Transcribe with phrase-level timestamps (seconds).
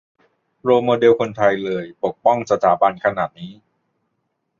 [0.63, 3.51] -โรลโมเดลคนไทยเลย ปกป้องสถาบันขนาดนี้